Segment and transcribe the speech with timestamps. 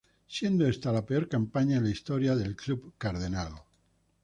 [0.27, 3.53] Siendo esta la peor campaña en la historia del club cardenal.